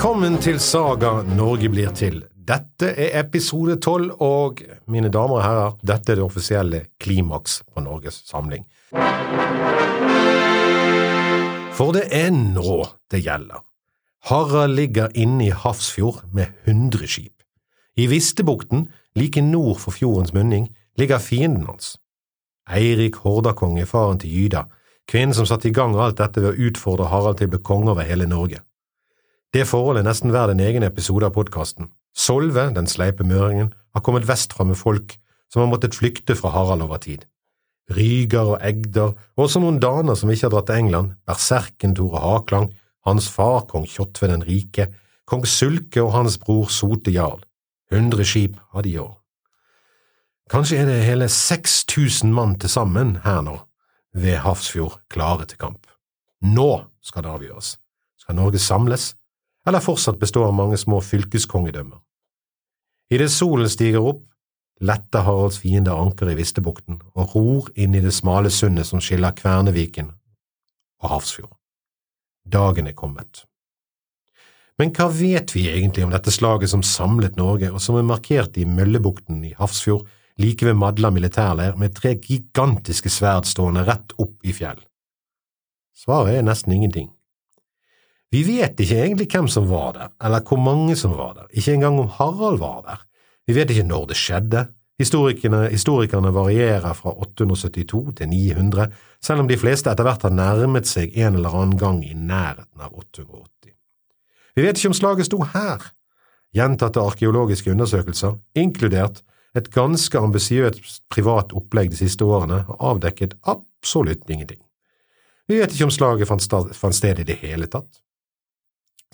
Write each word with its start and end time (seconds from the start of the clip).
Velkommen 0.00 0.38
til 0.40 0.56
Saga 0.64 1.10
Norge 1.28 1.68
blir 1.68 1.90
til. 1.92 2.22
Dette 2.32 2.88
er 2.88 3.18
episode 3.20 3.74
tolv, 3.84 4.14
og 4.24 4.62
mine 4.88 5.10
damer 5.12 5.34
og 5.36 5.42
herrer, 5.44 5.74
dette 5.84 6.14
er 6.14 6.16
det 6.16 6.24
offisielle 6.24 6.78
klimaks 6.96 7.58
på 7.68 7.82
Norges 7.84 8.22
Samling. 8.24 8.64
For 11.76 11.92
det 11.92 12.06
er 12.16 12.30
nå 12.32 12.78
det 13.12 13.20
gjelder. 13.26 13.60
Harald 14.30 14.78
ligger 14.78 15.12
inne 15.12 15.50
i 15.50 15.52
Hafrsfjord 15.52 16.22
med 16.32 16.48
100 16.64 17.04
skip. 17.04 17.44
I 18.00 18.08
Vistebukten, 18.08 18.88
like 19.20 19.44
nord 19.44 19.84
for 19.84 19.92
fjordens 19.92 20.32
munning, 20.32 20.70
ligger 20.96 21.20
fienden 21.20 21.68
hans. 21.68 21.98
Eirik 22.72 23.20
Hordakonge, 23.20 23.84
faren 23.84 24.24
til 24.24 24.32
Gyda, 24.32 24.64
kvinnen 25.04 25.36
som 25.36 25.44
satte 25.44 25.68
i 25.68 25.76
gang 25.76 25.92
alt 25.92 26.24
dette 26.24 26.40
ved 26.40 26.54
å 26.54 26.68
utfordre 26.70 27.12
Harald 27.12 27.44
til 27.44 27.52
å 27.52 27.58
bli 27.58 27.64
konge 27.68 27.92
over 27.92 28.08
hele 28.08 28.24
Norge. 28.24 28.64
Det 29.50 29.64
forholdet 29.66 30.04
er 30.04 30.06
nesten 30.06 30.30
hver 30.30 30.52
en 30.52 30.60
egen 30.62 30.84
episode 30.86 31.26
av 31.26 31.34
podkasten. 31.34 31.88
Solve, 32.14 32.68
den 32.74 32.86
sleipe 32.86 33.24
møringen, 33.26 33.72
har 33.94 34.02
kommet 34.06 34.28
vestfra 34.28 34.62
med 34.66 34.78
folk 34.78 35.16
som 35.50 35.64
har 35.64 35.70
måttet 35.72 35.96
flykte 35.98 36.36
fra 36.38 36.52
Harald 36.54 36.84
over 36.84 37.02
tid. 37.02 37.24
Ryger 37.90 38.52
og 38.52 38.60
Egder, 38.62 39.16
og 39.34 39.48
også 39.48 39.58
noen 39.58 39.80
daner 39.82 40.14
som 40.14 40.30
ikke 40.30 40.46
har 40.46 40.54
dratt 40.54 40.70
til 40.70 40.84
England, 40.84 41.16
berserken 41.26 41.96
Tore 41.98 42.22
Haklang, 42.22 42.70
hans 43.06 43.26
far 43.32 43.66
kong 43.66 43.88
Kjotve 43.90 44.30
den 44.30 44.46
rike, 44.46 44.86
kong 45.26 45.42
Sulke 45.42 46.04
og 46.04 46.14
hans 46.14 46.38
bror 46.38 46.70
Sote 46.70 47.10
jarl. 47.10 47.42
Hundre 47.90 48.22
skip 48.22 48.54
har 48.70 48.86
de 48.86 48.94
i 48.94 49.00
år. 49.02 49.16
Kanskje 50.50 50.78
er 50.78 50.86
det 50.86 51.02
hele 51.06 51.26
6000 51.26 52.30
mann 52.34 52.54
til 52.62 52.70
sammen 52.70 53.16
her 53.24 53.42
nå, 53.42 53.56
ved 54.14 54.44
Hafrsfjord, 54.44 55.00
klare 55.10 55.50
til 55.50 55.58
kamp. 55.58 55.90
Nå 56.42 56.84
skal 57.02 57.26
det 57.26 57.34
avgjøres. 57.34 57.78
Skal 58.22 58.38
Norge 58.38 58.62
samles, 58.62 59.16
eller 59.66 59.84
fortsatt 59.84 60.18
består 60.20 60.48
av 60.48 60.56
mange 60.56 60.78
små 60.80 61.00
fylkeskongedømmer? 61.04 61.98
Idet 63.10 63.30
solen 63.34 63.68
stiger 63.70 64.06
opp, 64.06 64.24
letter 64.80 65.26
Haralds 65.26 65.58
fiender 65.60 65.98
ankeret 65.98 66.36
i 66.36 66.40
Vistebukten 66.40 67.00
og 67.12 67.34
ror 67.34 67.70
inn 67.74 67.94
i 67.94 68.02
det 68.04 68.14
smale 68.16 68.52
sundet 68.54 68.88
som 68.88 69.02
skiller 69.02 69.34
Kverneviken 69.36 70.12
og 71.02 71.14
Hafrsfjord. 71.14 71.52
Dagen 72.48 72.88
er 72.88 72.96
kommet. 72.96 73.44
Men 74.80 74.94
hva 74.96 75.10
vet 75.12 75.52
vi 75.52 75.66
egentlig 75.68 76.06
om 76.06 76.12
dette 76.14 76.32
slaget 76.32 76.72
som 76.72 76.82
samlet 76.86 77.36
Norge, 77.36 77.68
og 77.68 77.82
som 77.84 77.98
er 78.00 78.06
markert 78.06 78.56
i 78.56 78.64
Møllebukten 78.64 79.42
i 79.44 79.52
Hafrsfjord, 79.58 80.06
like 80.40 80.64
ved 80.64 80.78
Madla 80.80 81.10
militærleir, 81.12 81.76
med 81.76 81.98
tre 81.98 82.14
gigantiske 82.16 83.12
sverd 83.12 83.44
stående 83.44 83.84
rett 83.84 84.14
opp 84.16 84.38
i 84.40 84.54
fjell? 84.56 84.80
Svaret 85.92 86.38
er 86.38 86.46
nesten 86.46 86.72
ingenting. 86.72 87.10
Vi 88.30 88.44
vet 88.46 88.78
ikke 88.78 88.98
egentlig 89.02 89.26
hvem 89.32 89.48
som 89.50 89.66
var 89.66 89.94
der, 89.96 90.10
eller 90.22 90.42
hvor 90.46 90.60
mange 90.62 90.94
som 90.96 91.16
var 91.18 91.32
der, 91.34 91.46
ikke 91.50 91.74
engang 91.74 91.98
om 91.98 92.10
Harald 92.14 92.60
var 92.60 92.82
der. 92.86 93.00
Vi 93.46 93.56
vet 93.56 93.70
ikke 93.70 93.88
når 93.88 94.04
det 94.12 94.16
skjedde. 94.16 94.66
Historikerne, 95.00 95.64
historikerne 95.72 96.30
varierer 96.34 96.92
fra 96.94 97.10
872 97.10 98.14
til 98.16 98.28
900, 98.28 98.90
selv 99.24 99.40
om 99.40 99.48
de 99.48 99.56
fleste 99.58 99.90
etter 99.90 100.06
hvert 100.06 100.22
har 100.22 100.34
nærmet 100.34 100.86
seg 100.86 101.16
en 101.16 101.38
eller 101.40 101.56
annen 101.56 101.78
gang 101.80 102.02
i 102.04 102.12
nærheten 102.14 102.84
av 102.84 102.92
880. 102.92 103.72
Vi 104.54 104.62
vet 104.62 104.78
ikke 104.78 104.92
om 104.92 104.98
slaget 104.98 105.26
sto 105.26 105.40
her. 105.54 105.88
Gjentatte 106.54 107.00
arkeologiske 107.00 107.72
undersøkelser, 107.72 108.36
inkludert 108.54 109.22
et 109.56 109.70
ganske 109.74 110.18
ambisiøst 110.18 111.00
privat 111.10 111.54
opplegg 111.56 111.90
de 111.90 111.98
siste 111.98 112.26
årene, 112.26 112.60
har 112.68 112.78
avdekket 112.92 113.34
absolutt 113.48 114.28
ingenting. 114.30 114.60
Vi 115.48 115.58
vet 115.58 115.74
ikke 115.74 115.88
om 115.88 115.94
slaget 115.94 116.30
fant 116.30 116.94
sted 116.94 117.24
i 117.24 117.26
det 117.26 117.40
hele 117.42 117.66
tatt. 117.66 117.88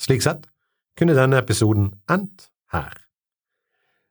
Slik 0.00 0.24
sett 0.24 0.46
kunne 0.96 1.16
denne 1.16 1.40
episoden 1.40 1.90
endt 2.10 2.48
her. 2.72 2.94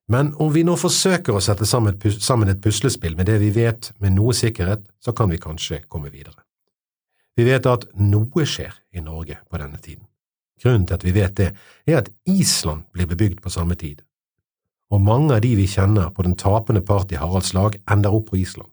Men 0.07 0.33
om 0.41 0.51
vi 0.53 0.61
nå 0.65 0.75
forsøker 0.77 1.33
å 1.33 1.41
sette 1.41 1.65
sammen 1.65 2.51
et 2.51 2.61
puslespill 2.61 3.15
med 3.17 3.29
det 3.29 3.39
vi 3.41 3.49
vet 3.55 3.89
med 4.01 4.13
noe 4.17 4.35
sikkerhet, 4.37 4.83
så 5.01 5.15
kan 5.17 5.31
vi 5.33 5.41
kanskje 5.41 5.81
komme 5.89 6.11
videre. 6.13 6.43
Vi 7.35 7.43
vet 7.47 7.65
at 7.67 7.87
noe 7.97 8.45
skjer 8.47 8.75
i 8.95 9.01
Norge 9.03 9.39
på 9.49 9.59
denne 9.59 9.81
tiden. 9.81 10.05
Grunnen 10.61 10.85
til 10.87 10.95
at 10.95 11.03
vi 11.03 11.13
vet 11.15 11.33
det, 11.37 11.49
er 11.89 11.97
at 11.99 12.11
Island 12.29 12.85
blir 12.93 13.09
bebygd 13.09 13.41
på 13.43 13.51
samme 13.51 13.75
tid, 13.75 14.05
og 14.93 15.01
mange 15.01 15.33
av 15.33 15.41
de 15.43 15.55
vi 15.57 15.65
kjenner 15.67 16.11
på 16.13 16.23
den 16.23 16.37
tapende 16.39 16.83
part 16.85 17.11
i 17.11 17.17
Haralds 17.19 17.53
lag, 17.57 17.75
ender 17.91 18.13
opp 18.13 18.29
på 18.29 18.37
Island. 18.39 18.69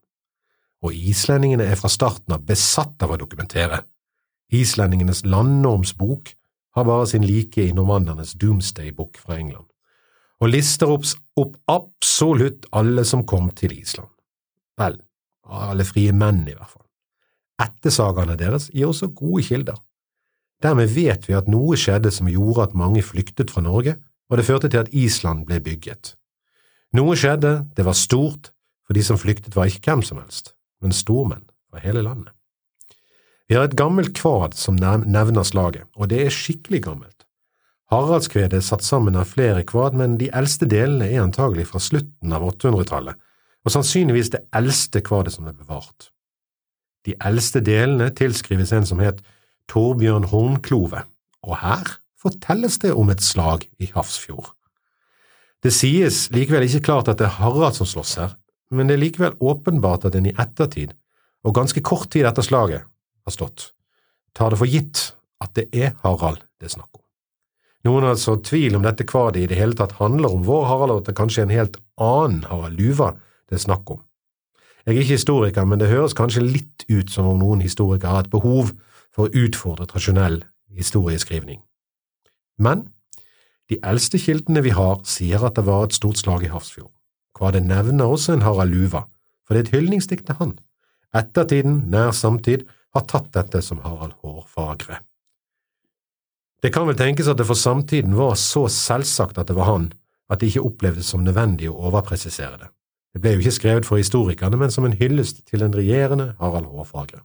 Og 0.84 0.94
islendingene 0.94 1.64
er 1.64 1.78
fra 1.78 1.88
starten 1.90 2.34
av 2.36 2.44
besatt 2.46 3.02
av 3.02 3.14
å 3.14 3.18
dokumentere. 3.18 3.80
Islendingenes 4.52 5.24
landnormsbok 5.24 6.34
har 6.74 6.86
bare 6.88 7.06
sin 7.06 7.26
like 7.26 7.60
i 7.62 7.74
normandernes 7.76 8.34
Doomsday-bok 8.40 9.20
fra 9.20 9.38
England, 9.38 9.68
og 10.42 10.50
lister 10.50 10.90
opp, 10.90 11.06
opp 11.38 11.56
absolutt 11.70 12.66
alle 12.72 13.04
som 13.06 13.26
kom 13.28 13.50
til 13.56 13.74
Island. 13.76 14.10
Vel, 14.80 14.96
alle 15.46 15.84
frie 15.86 16.14
menn 16.16 16.42
i 16.48 16.56
hvert 16.56 16.72
fall. 16.72 16.86
Ettersagene 17.62 18.38
deres 18.40 18.70
gir 18.72 18.88
også 18.88 19.12
gode 19.14 19.44
kilder. 19.46 19.76
Dermed 20.62 20.90
vet 20.94 21.28
vi 21.28 21.36
at 21.36 21.50
noe 21.50 21.76
skjedde 21.78 22.10
som 22.14 22.30
gjorde 22.30 22.68
at 22.68 22.74
mange 22.78 23.02
flyktet 23.04 23.50
fra 23.50 23.62
Norge, 23.62 23.96
og 24.30 24.38
det 24.38 24.46
førte 24.48 24.70
til 24.72 24.80
at 24.80 24.92
Island 24.96 25.44
ble 25.46 25.60
bygget. 25.60 26.14
Noe 26.96 27.16
skjedde, 27.18 27.66
det 27.76 27.84
var 27.84 27.98
stort, 27.98 28.52
for 28.86 28.96
de 28.96 29.02
som 29.04 29.18
flyktet 29.20 29.56
var 29.56 29.68
ikke 29.68 29.90
hvem 29.90 30.04
som 30.06 30.20
helst, 30.22 30.54
men 30.82 30.94
stormenn 30.94 31.44
fra 31.70 31.82
hele 31.84 32.02
landet. 32.04 32.32
Vi 33.48 33.56
har 33.58 33.66
et 33.68 33.76
gammelt 33.76 34.14
kvad 34.16 34.54
som 34.56 34.78
nevner 34.78 35.44
slaget, 35.44 35.88
og 35.96 36.08
det 36.12 36.22
er 36.26 36.34
skikkelig 36.34 36.82
gammelt. 36.86 37.26
Haraldskvedet 37.92 38.56
er 38.56 38.64
satt 38.64 38.84
sammen 38.86 39.18
av 39.20 39.28
flere 39.34 39.66
kvad, 39.68 39.96
men 39.98 40.16
de 40.20 40.30
eldste 40.32 40.68
delene 40.70 41.10
er 41.10 41.24
antagelig 41.24 41.66
fra 41.68 41.82
slutten 41.82 42.32
av 42.32 42.46
800-tallet, 42.46 43.18
og 43.62 43.74
sannsynligvis 43.74 44.32
det 44.32 44.40
eldste 44.56 45.02
kvadet 45.04 45.34
som 45.34 45.50
er 45.50 45.56
bevart. 45.56 46.08
De 47.04 47.14
eldste 47.20 47.60
delene 47.60 48.08
tilskrives 48.14 48.72
en 48.72 48.86
som 48.88 49.02
het 49.02 49.20
Torbjørn 49.70 50.30
Hornklove, 50.30 51.02
og 51.42 51.58
her 51.60 51.98
fortelles 52.22 52.78
det 52.82 52.94
om 52.94 53.10
et 53.12 53.22
slag 53.22 53.66
i 53.82 53.90
Hafrsfjord. 53.92 54.54
Det 55.62 55.74
sies 55.74 56.24
likevel 56.34 56.64
ikke 56.66 56.86
klart 56.88 57.10
at 57.10 57.20
det 57.20 57.28
er 57.28 57.36
Harald 57.42 57.76
som 57.76 57.86
slåss 57.86 58.14
her, 58.18 58.32
men 58.72 58.88
det 58.88 58.96
er 58.96 59.02
likevel 59.04 59.36
åpenbart 59.42 60.06
at 60.08 60.16
en 60.16 60.30
i 60.30 60.34
ettertid, 60.38 60.94
og 61.44 61.54
ganske 61.58 61.82
kort 61.84 62.08
tid 62.14 62.26
etter 62.26 62.46
slaget, 62.46 62.86
har 63.26 63.34
stått, 63.34 63.70
tar 64.36 64.52
det 64.52 64.60
for 64.60 64.70
gitt 64.70 65.12
at 65.42 65.54
det 65.58 65.68
er 65.74 65.96
Harald 66.04 66.42
det 66.62 66.70
er 66.70 66.76
snakk 66.76 66.90
om. 66.94 67.02
Noen 67.86 68.06
har 68.06 68.14
altså 68.14 68.36
tvil 68.46 68.76
om 68.78 68.84
dette 68.86 69.06
kvadet 69.08 69.42
i 69.42 69.48
det 69.50 69.58
hele 69.58 69.74
tatt 69.78 69.96
handler 69.98 70.36
om 70.36 70.44
vår 70.46 70.68
Harald, 70.70 70.94
og 70.94 71.02
at 71.02 71.10
det 71.10 71.18
kanskje 71.18 71.42
er 71.42 71.48
en 71.48 71.56
helt 71.56 71.78
annen 71.98 72.44
Harald 72.46 72.78
Luva 72.78 73.12
det 73.50 73.58
er 73.58 73.64
snakk 73.66 73.90
om. 73.90 74.00
Jeg 74.86 74.94
er 74.94 75.02
ikke 75.02 75.16
historiker, 75.16 75.66
men 75.66 75.78
det 75.82 75.90
høres 75.90 76.14
kanskje 76.18 76.44
litt 76.44 76.86
ut 76.88 77.10
som 77.10 77.26
om 77.30 77.38
noen 77.38 77.60
historikere 77.62 78.14
har 78.14 78.24
et 78.24 78.32
behov 78.32 78.72
for 79.14 79.26
å 79.26 79.44
utfordre 79.44 79.86
tradisjonell 79.90 80.40
historieskrivning. 80.72 81.60
Men 82.58 82.86
de 83.70 83.78
eldste 83.86 84.18
kildene 84.18 84.62
vi 84.64 84.72
har, 84.74 85.02
sier 85.06 85.42
at 85.46 85.58
det 85.58 85.66
var 85.66 85.86
et 85.86 85.96
stort 85.96 86.18
slag 86.20 86.46
i 86.46 86.50
Hafrsfjord. 86.52 86.90
Kvadet 87.36 87.62
nevner 87.66 88.10
også 88.10 88.34
en 88.34 88.46
Harald 88.46 88.74
Luva, 88.74 89.06
for 89.46 89.54
det 89.54 89.62
er 89.62 89.68
et 89.68 89.76
hyldningsdikt 89.76 90.26
til 90.28 90.38
han. 90.38 90.56
Ettertiden, 91.16 91.82
nær 91.92 92.14
samtid, 92.16 92.66
har 92.94 93.06
tatt 93.08 93.32
dette 93.34 93.62
som 93.64 93.80
Harald 93.84 94.14
Hårfagre. 94.20 95.00
Det 96.62 96.70
kan 96.70 96.86
vel 96.86 96.98
tenkes 96.98 97.26
at 97.26 97.40
det 97.40 97.48
for 97.48 97.58
samtiden 97.58 98.14
var 98.14 98.36
så 98.38 98.68
selvsagt 98.70 99.40
at 99.40 99.48
det 99.50 99.56
var 99.58 99.70
han, 99.70 99.88
at 100.30 100.40
det 100.40 100.52
ikke 100.52 100.68
opplevdes 100.68 101.08
som 101.10 101.24
nødvendig 101.24 101.70
å 101.70 101.78
overpresisere 101.88 102.60
det. 102.60 102.70
Det 103.12 103.20
ble 103.20 103.34
jo 103.34 103.42
ikke 103.42 103.58
skrevet 103.58 103.88
for 103.88 104.00
historikerne, 104.00 104.56
men 104.56 104.70
som 104.72 104.86
en 104.88 104.96
hyllest 104.96 105.42
til 105.50 105.60
den 105.64 105.74
regjerende 105.76 106.32
Harald 106.40 106.70
Hårfagre. 106.70 107.24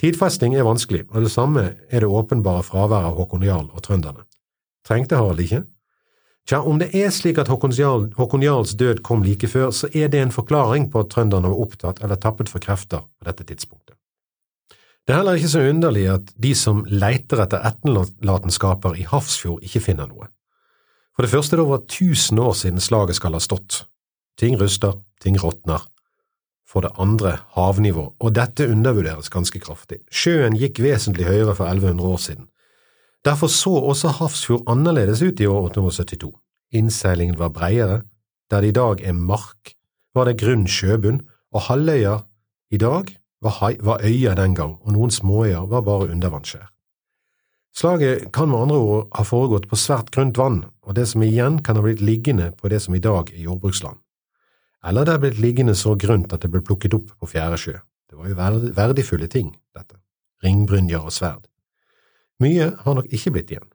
Tidfesting 0.00 0.56
er 0.56 0.66
vanskelig, 0.66 1.04
og 1.12 1.24
det 1.24 1.30
samme 1.32 1.62
er 1.88 2.02
det 2.02 2.08
åpenbare 2.08 2.64
fraværet 2.64 3.12
av 3.12 3.20
Håkon 3.20 3.44
Jarl 3.44 3.68
og 3.68 3.84
trønderne. 3.84 4.24
Trengte 4.88 5.16
Harald 5.16 5.40
ikke? 5.44 5.62
Tja, 6.48 6.62
om 6.64 6.80
det 6.80 6.88
er 6.96 7.12
slik 7.14 7.38
at 7.38 7.48
Håkon, 7.52 7.72
Jarl, 7.76 8.08
Håkon 8.16 8.42
Jarls 8.42 8.72
død 8.80 9.02
kom 9.06 9.22
like 9.22 9.48
før, 9.48 9.70
så 9.70 9.90
er 9.94 10.08
det 10.08 10.22
en 10.24 10.32
forklaring 10.34 10.88
på 10.90 11.04
at 11.04 11.12
trønderne 11.12 11.52
var 11.52 11.62
opptatt 11.62 12.00
eller 12.02 12.18
tappet 12.18 12.48
for 12.48 12.64
krefter 12.64 13.04
på 13.04 13.28
dette 13.28 13.44
tidspunktet. 13.44 13.89
Det 15.06 15.14
er 15.14 15.22
heller 15.22 15.38
ikke 15.38 15.52
så 15.54 15.62
underlig 15.70 16.04
at 16.12 16.32
de 16.38 16.50
som 16.54 16.82
leiter 16.86 17.40
etter 17.42 17.64
etterlatenskaper 17.66 18.98
i 19.00 19.06
Hafrsfjord, 19.08 19.62
ikke 19.64 19.82
finner 19.82 20.10
noe. 20.10 20.28
For 21.16 21.26
det 21.26 21.32
første 21.32 21.56
er 21.56 21.60
det 21.60 21.66
over 21.66 21.80
tusen 21.90 22.38
år 22.38 22.52
siden 22.56 22.80
slaget 22.80 23.18
skal 23.18 23.34
ha 23.36 23.40
stått. 23.42 23.84
Ting 24.40 24.54
ruster, 24.60 24.94
ting 25.20 25.36
råtner, 25.40 25.82
for 26.68 26.86
det 26.86 26.92
andre 27.02 27.40
havnivå, 27.56 28.06
og 28.20 28.34
dette 28.36 28.68
undervurderes 28.70 29.32
ganske 29.32 29.60
kraftig. 29.60 29.98
Sjøen 30.08 30.56
gikk 30.56 30.78
vesentlig 30.84 31.26
høyere 31.26 31.56
for 31.58 31.66
1100 31.66 32.08
år 32.08 32.22
siden. 32.22 32.46
Derfor 33.24 33.50
så 33.52 33.74
også 33.90 34.14
Hafrsfjord 34.16 34.68
annerledes 34.70 35.20
ut 35.22 35.40
i 35.40 35.48
år 35.50 35.68
872. 35.74 36.30
Innseilingen 36.72 37.38
var 37.38 37.52
breiere, 37.52 38.02
der 38.50 38.62
det 38.62 38.72
i 38.72 38.78
dag 38.78 39.02
er 39.02 39.12
mark, 39.12 39.74
var 40.14 40.30
det 40.30 40.38
grunn 40.40 40.64
sjøbunn, 40.70 41.20
og 41.52 41.66
halvøyer 41.66 42.22
i 42.70 42.78
dag 42.78 43.10
var, 43.42 44.00
øyer 44.04 44.34
den 44.34 44.54
gang, 44.54 44.76
og 44.82 44.92
noen 44.92 45.10
småøyer 45.10 45.66
var 45.66 45.80
bare 45.80 46.10
undervannsskjær. 46.10 46.68
Slaget 47.76 48.32
kan 48.32 48.48
med 48.48 48.58
andre 48.58 48.76
ord 48.76 49.08
ha 49.14 49.22
foregått 49.22 49.68
på 49.70 49.76
svært 49.76 50.10
grunt 50.10 50.38
vann, 50.38 50.64
og 50.82 50.96
det 50.96 51.08
som 51.08 51.22
igjen 51.22 51.62
kan 51.62 51.76
ha 51.76 51.82
blitt 51.82 52.00
liggende 52.00 52.50
på 52.58 52.68
det 52.68 52.82
som 52.82 52.94
i 52.94 53.02
dag 53.02 53.30
er 53.30 53.42
jordbruksland. 53.46 53.96
Eller 54.84 55.04
det 55.04 55.14
er 55.14 55.22
blitt 55.22 55.38
liggende 55.38 55.74
så 55.74 55.94
grunt 55.94 56.32
at 56.32 56.42
det 56.42 56.50
ble 56.50 56.62
plukket 56.64 56.94
opp 56.94 57.12
på 57.20 57.26
fjerde 57.30 57.58
sjø. 57.60 57.76
Det 58.10 58.18
var 58.18 58.28
jo 58.28 58.72
verdifulle 58.74 59.28
ting, 59.28 59.54
dette. 59.76 60.00
Ringbrynjer 60.44 61.04
og 61.04 61.12
sverd. 61.12 61.46
Mye 62.40 62.72
har 62.80 62.96
nok 62.96 63.06
ikke 63.12 63.30
blitt 63.30 63.52
igjen. 63.52 63.68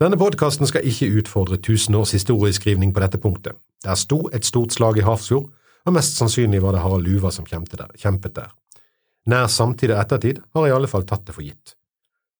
Denne 0.00 0.18
podkasten 0.20 0.68
skal 0.68 0.86
ikke 0.86 1.08
utfordre 1.18 1.56
tusen 1.56 1.94
års 1.94 2.12
historieskrivning 2.12 2.94
på 2.94 3.00
dette 3.00 3.18
punktet. 3.18 3.56
Der 3.84 3.94
sto 3.94 4.28
et 4.32 4.44
stort 4.44 4.72
slag 4.72 4.98
i 4.98 5.04
Hafrsfjord, 5.04 5.50
og 5.86 5.94
mest 5.94 6.18
sannsynlig 6.18 6.60
var 6.64 6.74
det 6.74 6.82
Harald 6.82 7.06
Luva 7.06 7.30
som 7.34 7.46
kjempet 7.46 8.34
der. 8.34 8.52
Nær 9.26 9.48
samtidig 9.50 9.96
ettertid 9.98 10.42
har 10.54 10.66
jeg 10.66 10.74
i 10.74 10.76
alle 10.76 10.90
fall 10.90 11.06
tatt 11.06 11.26
det 11.26 11.34
for 11.34 11.46
gitt. 11.46 11.74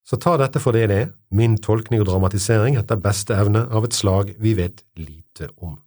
Så 0.06 0.18
ta 0.22 0.36
dette 0.38 0.62
for 0.62 0.76
det 0.76 0.86
det 0.90 0.98
er, 1.02 1.08
min 1.34 1.56
tolkning 1.58 2.02
og 2.02 2.06
dramatisering 2.06 2.76
etter 2.78 2.98
beste 3.02 3.34
evne 3.34 3.64
av 3.74 3.88
et 3.88 3.96
slag 3.96 4.36
vi 4.38 4.54
vet 4.54 4.84
lite 4.98 5.50
om. 5.56 5.80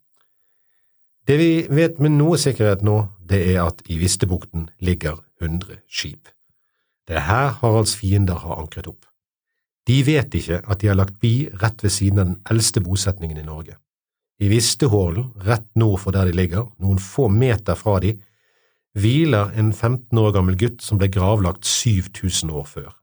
Det 1.27 1.37
vi 1.39 1.51
vet 1.71 1.99
med 2.03 2.17
noe 2.17 2.39
sikkerhet 2.41 2.81
nå, 2.83 2.97
det 3.19 3.39
er 3.53 3.61
at 3.63 3.83
i 3.87 3.99
Vistebukten 4.01 4.67
ligger 4.83 5.21
100 5.39 5.79
skip. 5.87 6.31
Det 7.07 7.15
er 7.15 7.27
her 7.27 7.53
Haralds 7.61 7.95
fiender 7.95 8.41
har 8.43 8.59
ankret 8.59 8.89
opp. 8.89 9.05
De 9.87 10.01
vet 10.05 10.35
ikke 10.35 10.59
at 10.65 10.81
de 10.81 10.89
har 10.89 10.97
lagt 10.97 11.19
bi 11.21 11.49
rett 11.61 11.83
ved 11.83 11.93
siden 11.93 12.19
av 12.19 12.27
den 12.31 12.41
eldste 12.51 12.83
bosetningen 12.83 13.39
i 13.39 13.45
Norge. 13.45 13.77
I 14.39 14.47
Vistehålen, 14.47 15.33
rett 15.43 15.67
nord 15.75 15.99
for 15.99 16.15
der 16.15 16.29
de 16.29 16.35
ligger, 16.35 16.69
noen 16.79 16.99
få 17.03 17.27
meter 17.27 17.75
fra 17.75 17.97
de, 17.99 18.13
hviler 18.95 19.51
en 19.59 19.73
15 19.73 20.17
år 20.17 20.31
gammel 20.35 20.55
gutt 20.59 20.83
som 20.83 20.99
ble 20.99 21.09
gravlagt 21.11 21.67
7000 21.67 22.51
år 22.51 22.67
før. 22.67 22.93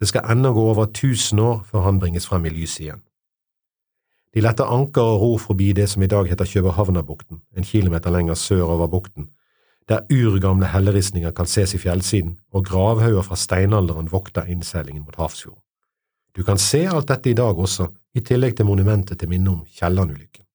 Det 0.00 0.08
skal 0.10 0.26
ennå 0.32 0.52
gå 0.52 0.64
over 0.72 0.88
1000 0.90 1.40
år 1.40 1.60
før 1.70 1.86
han 1.86 2.00
bringes 2.02 2.26
frem 2.26 2.44
i 2.46 2.52
lyset 2.52 2.80
igjen. 2.80 3.02
De 4.34 4.42
letter 4.44 4.68
anker 4.68 5.00
og 5.00 5.20
ror 5.22 5.38
forbi 5.40 5.70
det 5.72 5.86
som 5.88 6.02
i 6.02 6.10
dag 6.12 6.26
heter 6.28 6.48
Kjøberhavnabukten, 6.50 7.40
en 7.56 7.64
kilometer 7.64 8.12
lenger 8.12 8.34
sør 8.36 8.74
over 8.74 8.90
bukten, 8.92 9.30
der 9.88 10.02
urgamle 10.10 10.66
helleristninger 10.66 11.30
kan 11.30 11.46
ses 11.46 11.74
i 11.74 11.78
fjellsiden 11.78 12.34
og 12.52 12.66
gravhauger 12.66 13.22
fra 13.22 13.38
steinalderen 13.38 14.10
vokter 14.12 14.50
innseilingen 14.50 15.06
mot 15.06 15.16
Hafrsfjorden. 15.16 15.62
Du 16.36 16.42
kan 16.44 16.58
se 16.58 16.82
alt 16.90 17.08
dette 17.08 17.30
i 17.30 17.38
dag 17.38 17.58
også, 17.58 17.86
i 18.14 18.20
tillegg 18.20 18.58
til 18.58 18.66
monumentet 18.66 19.18
til 19.20 19.30
minne 19.30 19.54
om 19.54 19.62
Kielland-ulykken. 19.78 20.45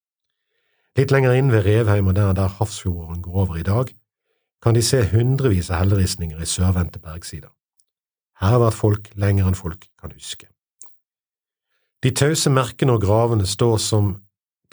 Litt 0.98 1.12
lenger 1.14 1.32
inn 1.32 1.48
ved 1.52 1.64
Revheim 1.64 2.10
og 2.10 2.16
der 2.18 2.34
der 2.36 2.52
Hafrsfjorden 2.58 3.22
går 3.24 3.36
over 3.46 3.56
i 3.56 3.64
dag, 3.64 3.94
kan 4.62 4.74
de 4.74 4.82
se 4.84 5.00
hundrevis 5.08 5.70
av 5.70 5.80
helleristninger 5.82 6.40
i 6.40 6.46
sørvendte 6.46 7.00
bergsider. 7.00 7.50
Her 8.40 8.56
har 8.56 8.60
vært 8.60 8.76
folk 8.76 9.08
lenger 9.16 9.48
enn 9.48 9.56
folk 9.56 9.86
kan 10.00 10.12
huske. 10.12 10.48
De 12.02 12.10
tause 12.10 12.50
merkene 12.50 12.96
og 12.96 13.06
gravene 13.06 13.46
står 13.46 13.76
som 13.80 14.12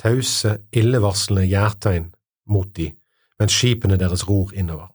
tause, 0.01 0.57
illevarslende 0.75 1.48
gjærtegn 1.48 2.10
mot 2.50 2.69
de, 2.75 2.89
mens 3.39 3.56
skipene 3.56 3.98
deres 4.01 4.27
ror 4.27 4.51
innover. 4.54 4.89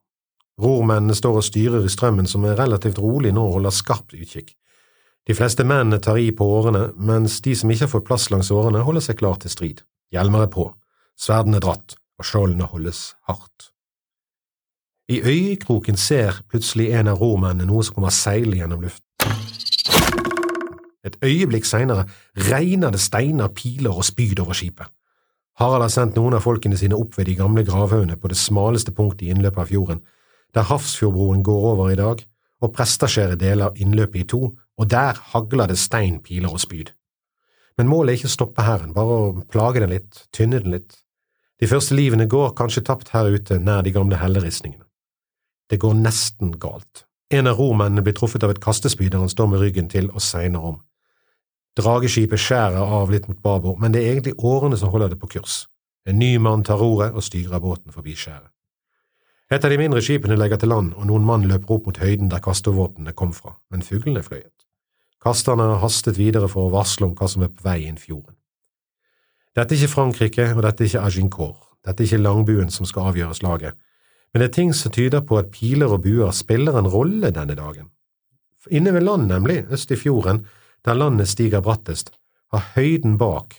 Rormennene 0.61 1.17
står 1.17 1.41
og 1.41 1.47
styrer 1.49 1.87
i 1.87 1.91
strømmen 1.91 2.29
som 2.31 2.45
er 2.45 2.59
relativt 2.59 3.01
rolig 3.03 3.33
nå 3.35 3.49
og 3.49 3.59
holder 3.59 3.75
skarpt 3.75 4.15
utkikk. 4.15 4.53
De 5.25 5.35
fleste 5.35 5.65
mennene 5.65 5.99
tar 6.05 6.21
i 6.21 6.31
på 6.37 6.47
årene, 6.59 6.91
mens 6.97 7.41
de 7.41 7.55
som 7.57 7.71
ikke 7.71 7.87
har 7.87 7.95
fått 7.95 8.07
plass 8.11 8.29
langs 8.31 8.53
årene, 8.53 8.85
holder 8.85 9.09
seg 9.09 9.19
klar 9.23 9.39
til 9.41 9.51
strid. 9.51 9.81
Hjelmer 10.13 10.45
er 10.45 10.51
på, 10.53 10.69
sverdene 11.19 11.61
dratt, 11.63 11.97
og 12.19 12.27
skjoldene 12.29 12.69
holdes 12.71 13.15
hardt. 13.29 13.71
I 15.09 15.21
øyekroken 15.21 15.97
ser 16.01 16.41
plutselig 16.49 16.93
en 16.97 17.11
av 17.13 17.21
rormennene 17.21 17.69
noe 17.69 17.85
som 17.85 17.99
kommer 17.99 18.15
seilende 18.15 18.63
gjennom 18.63 18.85
luften. 18.87 19.05
Et 21.05 21.17
øyeblikk 21.21 21.67
seinere 21.69 22.07
regner 22.49 22.91
det 22.95 23.01
steiner, 23.05 23.49
piler 23.53 23.93
og 23.93 24.05
spyd 24.05 24.41
over 24.41 24.57
skipet. 24.57 24.89
Harald 25.61 25.85
har 25.85 25.93
sendt 25.93 26.17
noen 26.17 26.35
av 26.35 26.43
folkene 26.43 26.79
sine 26.81 26.97
opp 26.97 27.19
ved 27.19 27.29
de 27.29 27.37
gamle 27.39 27.63
gravhaugene 27.67 28.17
på 28.19 28.31
det 28.33 28.39
smaleste 28.41 28.95
punktet 28.97 29.29
i 29.29 29.31
innløpet 29.35 29.61
av 29.61 29.71
fjorden, 29.71 30.01
der 30.55 30.67
Hafrsfjordbroen 30.71 31.45
går 31.47 31.69
over 31.75 31.93
i 31.93 31.99
dag, 31.99 32.25
og 32.63 32.73
Prestaskjæret 32.75 33.41
deler 33.43 33.77
innløpet 33.77 34.21
i 34.23 34.29
to, 34.33 34.55
og 34.79 34.91
der 34.91 35.19
hagler 35.35 35.69
det 35.71 35.79
stein, 35.79 36.21
piler 36.25 36.51
og 36.51 36.63
spyd. 36.65 36.91
Men 37.79 37.91
målet 37.91 38.15
er 38.15 38.19
ikke 38.19 38.31
å 38.31 38.35
stoppe 38.35 38.65
hæren, 38.65 38.95
bare 38.95 39.19
å 39.21 39.33
plage 39.51 39.83
den 39.83 39.93
litt, 39.93 40.25
tynne 40.35 40.63
den 40.63 40.75
litt. 40.79 40.97
De 41.61 41.69
første 41.71 41.95
livene 41.95 42.27
går 42.31 42.55
kanskje 42.59 42.83
tapt 42.87 43.13
her 43.15 43.31
ute 43.31 43.61
nær 43.63 43.85
de 43.87 43.93
gamle 43.95 44.19
helleristningene. 44.19 44.85
Det 45.71 45.79
går 45.81 45.95
nesten 45.97 46.57
galt. 46.61 47.05
En 47.31 47.49
av 47.49 47.59
romennene 47.59 48.03
blir 48.05 48.15
truffet 48.17 48.43
av 48.45 48.53
et 48.53 48.63
kastespyd 48.63 49.13
der 49.15 49.23
han 49.23 49.33
står 49.33 49.49
med 49.53 49.63
ryggen 49.63 49.89
til 49.91 50.11
og 50.13 50.23
segner 50.23 50.67
om. 50.73 50.81
Drageskipet 51.79 52.39
skjærer 52.39 52.83
av 52.99 53.11
litt 53.11 53.29
mot 53.29 53.41
babord, 53.43 53.81
men 53.83 53.95
det 53.95 54.03
er 54.03 54.13
egentlig 54.13 54.37
årene 54.39 54.77
som 54.79 54.93
holder 54.93 55.15
det 55.15 55.21
på 55.23 55.31
kurs. 55.39 55.65
En 56.07 56.19
ny 56.21 56.37
mann 56.39 56.63
tar 56.63 56.79
roret 56.79 57.17
og 57.17 57.25
styrer 57.25 57.63
båten 57.63 57.95
forbi 57.95 58.15
skjæret. 58.19 58.51
Et 59.51 59.65
av 59.65 59.71
de 59.71 59.79
mindre 59.79 60.01
skipene 60.03 60.37
legger 60.39 60.61
til 60.61 60.71
land, 60.73 60.93
og 60.99 61.09
noen 61.09 61.25
mann 61.27 61.49
løper 61.49 61.77
opp 61.77 61.89
mot 61.89 61.99
høyden 62.01 62.31
der 62.33 62.43
kastevåpnene 62.45 63.13
kom 63.17 63.33
fra, 63.37 63.57
men 63.71 63.85
fuglene 63.85 64.23
fløyet. 64.25 64.53
Kasterne 65.25 65.79
hastet 65.81 66.19
videre 66.19 66.49
for 66.53 66.69
å 66.69 66.73
varsle 66.75 67.09
om 67.09 67.15
hva 67.17 67.29
som 67.31 67.45
er 67.45 67.53
på 67.53 67.65
vei 67.67 67.85
inn 67.89 68.01
fjorden. 68.01 68.37
Dette 69.55 69.75
er 69.75 69.85
ikke 69.85 69.95
Frankrike, 69.95 70.47
og 70.57 70.65
dette 70.67 70.83
er 70.83 70.89
ikke 70.91 71.07
Agincourt, 71.07 71.59
dette 71.87 72.03
er 72.03 72.09
ikke 72.09 72.25
langbuen 72.25 72.73
som 72.75 72.87
skal 72.91 73.13
avgjøre 73.13 73.37
slaget, 73.39 73.77
men 74.33 74.43
det 74.43 74.49
er 74.49 74.55
ting 74.57 74.73
som 74.75 74.91
tyder 74.91 75.23
på 75.23 75.39
at 75.39 75.53
piler 75.55 75.93
og 75.95 76.03
buer 76.03 76.33
spiller 76.35 76.75
en 76.79 76.91
rolle 76.91 77.31
denne 77.31 77.55
dagen. 77.55 77.93
Inne 78.71 78.95
ved 78.95 79.07
land, 79.07 79.29
nemlig, 79.31 79.65
øst 79.71 79.91
i 79.95 79.97
fjorden, 79.97 80.47
der 80.85 80.99
landet 80.99 81.29
stiger 81.29 81.63
brattest, 81.63 82.11
har 82.51 82.67
høyden 82.75 83.19
bak, 83.19 83.55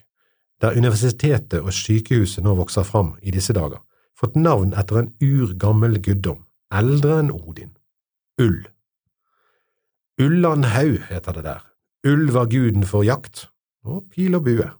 der 0.62 0.75
universitetet 0.75 1.62
og 1.62 1.74
sykehuset 1.74 2.44
nå 2.44 2.56
vokser 2.59 2.83
fram 2.83 3.15
i 3.21 3.31
disse 3.31 3.53
dager, 3.56 3.80
fått 4.19 4.36
navn 4.36 4.74
etter 4.75 5.00
en 5.00 5.12
urgammel 5.24 6.01
guddom, 6.03 6.44
eldre 6.75 7.21
enn 7.24 7.31
Odin, 7.31 7.71
Ull. 8.42 8.65
Ullandhaug 10.19 11.06
heter 11.07 11.39
det 11.39 11.44
der, 11.47 11.62
Ull 12.07 12.31
var 12.36 12.51
guden 12.51 12.83
for 12.83 13.07
jakt, 13.07 13.47
og 13.86 14.09
pil 14.12 14.36
og 14.36 14.44
bue. 14.44 14.74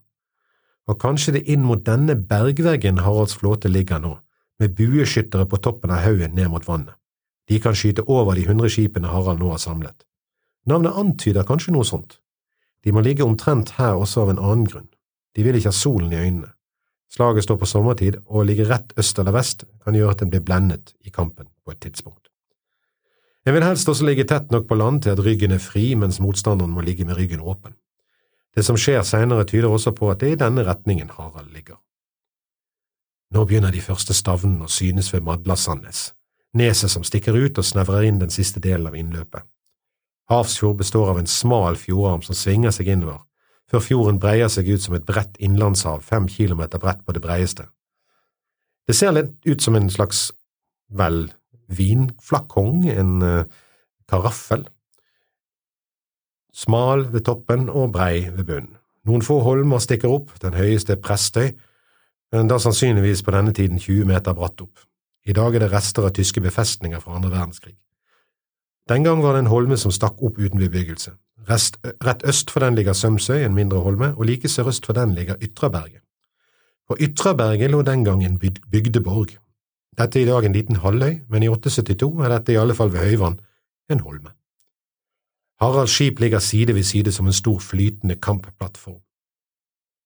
Og 0.86 0.98
kanskje 1.02 1.38
det 1.38 1.46
inn 1.50 1.64
mot 1.66 1.82
denne 1.86 2.14
bergveggen 2.14 3.02
Haralds 3.02 3.34
flåte 3.38 3.68
ligger 3.68 3.98
nå, 4.02 4.12
med 4.60 4.76
bueskyttere 4.78 5.46
på 5.50 5.58
toppen 5.62 5.90
av 5.90 6.04
haugen 6.04 6.36
ned 6.38 6.50
mot 6.52 6.66
vannet. 6.66 6.94
De 7.46 7.58
kan 7.62 7.74
skyte 7.78 8.04
over 8.10 8.34
de 8.34 8.46
hundre 8.46 8.70
skipene 8.70 9.10
Harald 9.10 9.42
nå 9.42 9.50
har 9.52 9.62
samlet. 9.62 10.06
Navnet 10.66 10.98
antyder 10.98 11.46
kanskje 11.46 11.74
noe 11.74 11.86
sånt. 11.86 12.18
De 12.82 12.92
må 12.94 13.02
ligge 13.02 13.26
omtrent 13.26 13.74
her 13.78 13.98
også 13.98 14.24
av 14.24 14.32
en 14.32 14.42
annen 14.42 14.66
grunn. 14.66 14.88
De 15.34 15.44
vil 15.46 15.58
ikke 15.58 15.70
ha 15.70 15.78
solen 15.78 16.12
i 16.14 16.20
øynene. 16.22 16.52
Slaget 17.12 17.46
står 17.46 17.58
på 17.60 17.68
sommertid, 17.70 18.18
og 18.26 18.42
å 18.42 18.46
ligge 18.46 18.66
rett 18.66 18.94
øst 18.98 19.18
eller 19.22 19.34
vest 19.36 19.64
kan 19.84 19.94
gjøre 19.94 20.16
at 20.16 20.22
en 20.22 20.30
blir 20.32 20.42
blendet 20.42 20.94
i 21.06 21.12
kampen 21.14 21.46
på 21.64 21.74
et 21.74 21.80
tidspunkt. 21.82 22.26
En 23.46 23.54
vil 23.54 23.62
helst 23.62 23.88
også 23.88 24.06
ligge 24.08 24.26
tett 24.26 24.50
nok 24.50 24.66
på 24.66 24.74
land 24.74 25.04
til 25.04 25.14
at 25.14 25.22
ryggen 25.22 25.54
er 25.54 25.62
fri, 25.62 25.92
mens 25.94 26.18
motstanderen 26.18 26.72
må 26.74 26.82
ligge 26.82 27.06
med 27.06 27.14
ryggen 27.14 27.40
åpen. 27.40 27.76
Det 28.56 28.64
som 28.64 28.78
skjer 28.80 29.02
senere, 29.04 29.44
tyder 29.44 29.68
også 29.68 29.92
på 29.92 30.08
at 30.10 30.22
det 30.22 30.30
er 30.30 30.36
i 30.36 30.40
denne 30.40 30.64
retningen 30.64 31.12
Harald 31.18 31.52
ligger. 31.52 31.76
Nå 33.34 33.44
begynner 33.44 33.74
de 33.74 33.82
første 33.84 34.14
stavnene 34.16 34.64
å 34.64 34.72
synes 34.72 35.10
ved 35.12 35.26
Madla-Sandnes, 35.26 36.12
neset 36.56 36.92
som 36.92 37.04
stikker 37.04 37.36
ut 37.36 37.58
og 37.58 37.66
snevrer 37.66 38.06
inn 38.08 38.22
den 38.22 38.32
siste 38.32 38.62
delen 38.64 38.88
av 38.88 38.96
innløpet. 38.96 39.44
Havsfjord 40.30 40.80
består 40.80 41.10
av 41.12 41.20
en 41.20 41.28
smal 41.30 41.76
fjordarm 41.78 42.22
som 42.24 42.38
svinger 42.38 42.72
seg 42.74 42.88
innover, 42.94 43.20
før 43.70 43.82
fjorden 43.82 44.20
breier 44.22 44.48
seg 44.50 44.70
ut 44.70 44.82
som 44.82 44.96
et 44.96 45.06
bredt 45.06 45.36
innlandshav 45.42 46.02
fem 46.06 46.28
kilometer 46.30 46.80
bredt 46.82 47.02
på 47.04 47.14
det 47.14 47.22
breieste. 47.22 47.66
Det 48.86 48.94
ser 48.94 49.14
litt 49.14 49.34
ut 49.46 49.62
som 49.62 49.74
en 49.74 49.90
slags, 49.90 50.30
vel, 50.88 51.26
vinflakong, 51.66 52.86
en 52.94 53.14
uh, 53.22 53.44
karaffel. 54.08 54.64
Smal 56.56 57.06
ved 57.12 57.26
toppen 57.28 57.68
og 57.68 57.92
brei 57.92 58.30
ved 58.32 58.44
bunnen. 58.48 58.76
Noen 59.06 59.22
få 59.22 59.38
holmer 59.44 59.78
stikker 59.82 60.10
opp, 60.10 60.32
den 60.42 60.56
høyeste 60.56 60.96
Prestøy, 60.96 61.52
men 62.32 62.48
da 62.50 62.56
sannsynligvis 62.58 63.22
på 63.22 63.34
denne 63.34 63.52
tiden 63.54 63.78
20 63.78 64.08
meter 64.08 64.34
bratt 64.34 64.62
opp. 64.64 64.80
I 65.26 65.34
dag 65.36 65.54
er 65.54 65.62
det 65.62 65.72
rester 65.72 66.06
av 66.06 66.14
tyske 66.16 66.40
befestninger 66.40 67.02
fra 67.02 67.18
andre 67.18 67.30
verdenskrig. 67.30 67.76
Den 68.88 69.04
gang 69.04 69.22
var 69.22 69.34
det 69.34 69.44
en 69.44 69.52
holme 69.52 69.76
som 69.76 69.92
stakk 69.94 70.22
opp 70.22 70.38
uten 70.38 70.62
bebyggelse. 70.62 71.12
Rest, 71.50 71.78
rett 72.02 72.24
øst 72.26 72.50
for 72.50 72.64
den 72.64 72.74
ligger 72.78 72.94
Sømsøy, 72.94 73.44
en 73.44 73.54
mindre 73.54 73.82
holme, 73.82 74.12
og 74.16 74.26
like 74.26 74.48
sørøst 74.48 74.86
for 74.86 74.98
den 74.98 75.14
ligger 75.14 75.36
Ytraberget. 75.42 76.02
På 76.88 76.96
Ytraberget 77.00 77.70
lå 77.70 77.82
den 77.82 78.04
gang 78.04 78.24
en 78.24 78.38
bygdeborg. 78.38 79.36
Dette 79.98 80.20
er 80.20 80.22
i 80.22 80.30
dag 80.30 80.44
en 80.44 80.52
liten 80.52 80.76
halvøy, 80.76 81.20
men 81.28 81.42
i 81.42 81.48
872 81.48 82.24
er 82.24 82.34
dette 82.34 82.54
i 82.54 82.58
alle 82.60 82.74
fall 82.74 82.92
ved 82.92 83.06
høyvann 83.06 83.40
en 83.90 84.00
holme. 84.00 84.30
Haralds 85.60 85.94
skip 85.96 86.20
ligger 86.20 86.38
side 86.38 86.74
ved 86.74 86.82
side 86.82 87.12
som 87.12 87.26
en 87.26 87.32
stor 87.32 87.58
flytende 87.58 88.16
kampplattform. 88.20 89.00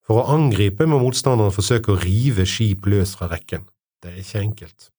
For 0.07 0.21
å 0.21 0.29
angripe 0.35 0.87
må 0.87 1.01
motstanderen 1.03 1.55
forsøke 1.55 1.93
å 1.93 1.99
rive 2.03 2.47
skip 2.47 2.87
løs 2.87 3.17
fra 3.19 3.29
rekken. 3.31 3.67
Det 4.03 4.13
er 4.13 4.23
ikke 4.23 4.45
enkelt. 4.45 4.91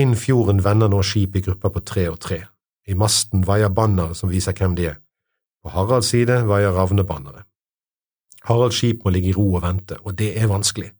Inn 0.00 0.16
fjorden 0.16 0.62
vender 0.64 0.88
nå 0.88 1.02
skip 1.02 1.36
i 1.36 1.42
grupper 1.44 1.72
på 1.74 1.84
tre 1.92 2.06
og 2.10 2.18
tre. 2.22 2.42
I 2.88 2.96
masten 2.96 3.44
vaier 3.46 3.72
bannere 3.72 4.16
som 4.16 4.30
viser 4.32 4.56
hvem 4.56 4.76
de 4.78 4.88
er. 4.92 4.98
På 5.60 5.72
Haralds 5.74 6.12
side 6.14 6.40
vaier 6.48 6.72
ravnebannere. 6.72 7.44
Haralds 8.48 8.78
skip 8.80 9.04
må 9.04 9.12
ligge 9.12 9.32
i 9.32 9.36
ro 9.36 9.46
og 9.58 9.64
vente, 9.66 9.98
og 10.00 10.16
det 10.16 10.32
er 10.40 10.48
vanskelig. 10.48 10.90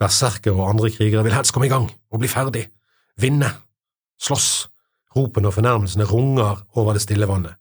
Berserkere 0.00 0.56
og 0.56 0.70
andre 0.70 0.90
krigere 0.94 1.24
vil 1.26 1.34
helst 1.34 1.52
komme 1.52 1.68
i 1.68 1.72
gang 1.72 1.88
og 1.88 2.22
bli 2.22 2.30
ferdig, 2.30 2.64
vinne, 3.20 3.50
slåss. 4.22 4.68
Ropene 5.16 5.48
og 5.48 5.56
fornærmelsene 5.56 6.06
runger 6.08 6.64
over 6.76 6.96
det 6.96 7.02
stille 7.04 7.28
vannet. 7.28 7.56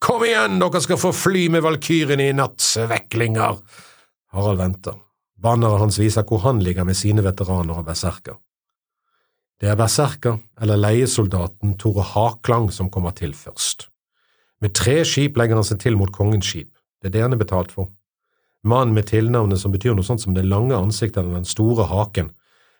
Kom 0.00 0.24
igjen, 0.24 0.58
dere 0.60 0.80
skal 0.80 1.00
få 1.00 1.12
fly 1.12 1.46
med 1.52 1.64
valkyrene 1.64 2.30
i 2.30 2.36
natt, 2.36 2.60
sveklinger! 2.64 3.60
Harald 4.32 4.60
venter. 4.60 4.96
Banneret 5.40 5.80
hans 5.80 5.98
viser 6.00 6.24
hvor 6.28 6.42
han 6.44 6.60
ligger 6.64 6.86
med 6.88 6.96
sine 6.96 7.24
veteraner 7.24 7.80
og 7.80 7.86
berserker. 7.88 8.36
Det 9.60 9.68
er 9.68 9.76
berserker 9.76 10.38
eller 10.60 10.80
leiesoldaten 10.80 11.74
Tore 11.80 12.04
Haklang 12.14 12.70
som 12.72 12.88
kommer 12.92 13.12
til 13.16 13.34
først. 13.36 13.88
Med 14.60 14.74
tre 14.76 15.00
skip 15.08 15.36
legger 15.40 15.60
han 15.60 15.66
seg 15.68 15.80
til 15.80 15.96
mot 15.96 16.12
kongens 16.12 16.48
skip, 16.48 16.72
det 17.00 17.10
er 17.10 17.16
det 17.16 17.24
han 17.24 17.36
er 17.36 17.40
betalt 17.40 17.72
for. 17.72 17.88
Mannen 18.64 18.94
med 18.96 19.08
tilnavnet 19.08 19.60
som 19.60 19.72
betyr 19.72 19.96
noe 19.96 20.04
sånt 20.04 20.20
som 20.20 20.36
det 20.36 20.44
lange 20.48 20.76
ansiktet 20.76 21.22
eller 21.22 21.40
den 21.40 21.48
store 21.48 21.88
haken, 21.88 22.28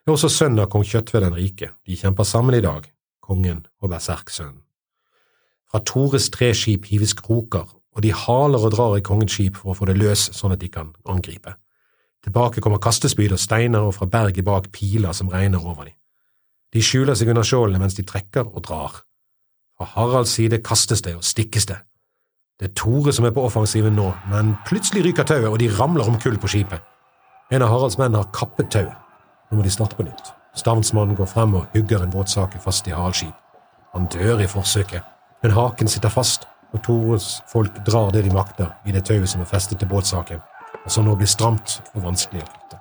er 0.04 0.12
også 0.12 0.28
sønn 0.32 0.60
av 0.60 0.68
kong 0.72 0.84
Kjøttved 0.84 1.24
den 1.24 1.36
rike, 1.36 1.70
de 1.88 1.96
kjemper 1.96 2.28
sammen 2.28 2.56
i 2.56 2.64
dag, 2.64 2.84
kongen 3.30 3.64
og 3.80 3.92
berserksønnen. 3.94 4.64
Fra 5.70 5.78
Tores 5.86 6.26
tre 6.34 6.50
skip 6.56 6.88
hives 6.90 7.14
kroker, 7.14 7.68
og 7.94 8.02
de 8.02 8.10
haler 8.14 8.64
og 8.66 8.72
drar 8.74 8.96
i 8.98 9.04
kongens 9.06 9.36
skip 9.36 9.58
for 9.60 9.72
å 9.72 9.76
få 9.78 9.86
det 9.86 9.98
løs 9.98 10.28
sånn 10.34 10.54
at 10.54 10.62
de 10.62 10.70
kan 10.72 10.90
angripe. 11.06 11.54
Tilbake 12.24 12.60
kommer 12.60 12.82
kastespyd 12.82 13.32
og 13.32 13.40
steiner 13.40 13.86
og 13.86 13.94
fra 13.96 14.08
berget 14.10 14.44
bak 14.44 14.68
piler 14.74 15.14
som 15.16 15.30
regner 15.32 15.62
over 15.62 15.86
dem. 15.88 15.94
De 16.74 16.82
skjuler 16.84 17.16
seg 17.18 17.30
under 17.32 17.46
skjoldene 17.46 17.80
mens 17.82 17.96
de 17.98 18.04
trekker 18.06 18.50
og 18.50 18.64
drar. 18.66 18.98
Fra 19.78 19.88
Haralds 19.94 20.34
side 20.36 20.60
kastes 20.66 21.02
det 21.06 21.16
og 21.16 21.24
stikkes 21.26 21.70
det. 21.70 21.78
Det 22.60 22.68
er 22.68 22.74
Tore 22.76 23.14
som 23.16 23.24
er 23.24 23.32
på 23.32 23.46
offensiven 23.46 23.96
nå, 23.96 24.10
men 24.28 24.52
plutselig 24.68 25.06
ryker 25.06 25.24
tauet, 25.24 25.48
og 25.48 25.58
de 25.62 25.70
ramler 25.78 26.10
om 26.10 26.18
kull 26.20 26.36
på 26.38 26.50
skipet. 26.52 26.82
En 27.50 27.64
av 27.64 27.72
Haralds 27.72 27.96
menn 27.98 28.18
har 28.18 28.28
kappet 28.36 28.68
tauet. 28.74 28.98
Nå 29.48 29.58
må 29.58 29.64
de 29.64 29.72
starte 29.72 29.96
på 29.96 30.04
nytt. 30.06 30.34
Stavnsmannen 30.54 31.16
går 31.16 31.28
frem 31.30 31.54
og 31.54 31.66
hugger 31.74 32.02
en 32.02 32.10
båtsake 32.10 32.58
fast 32.58 32.88
i 32.88 32.94
halskip. 32.94 33.34
Han 33.94 34.06
dør 34.10 34.40
i 34.42 34.48
forsøket, 34.50 35.02
men 35.42 35.54
haken 35.54 35.88
sitter 35.88 36.12
fast, 36.12 36.46
og 36.72 36.82
Tores 36.86 37.40
folk 37.50 37.74
drar 37.86 38.12
det 38.14 38.24
de 38.24 38.34
makter 38.34 38.70
i 38.86 38.94
det 38.94 39.04
tauet 39.08 39.30
som 39.30 39.42
er 39.42 39.50
festet 39.50 39.80
til 39.80 39.90
båtsaken, 39.90 40.42
og 40.84 40.90
som 40.90 41.06
nå 41.06 41.16
blir 41.18 41.30
stramt 41.30 41.80
og 41.94 42.04
vanskelig 42.04 42.44
å 42.44 42.50
kutte. 42.50 42.78